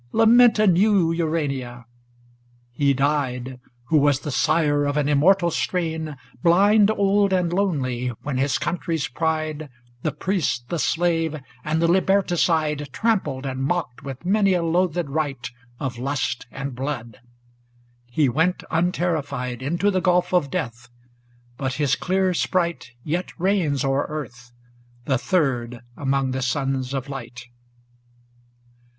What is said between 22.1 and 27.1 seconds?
Sprite Yet reigns o'er earth, the third among the sons of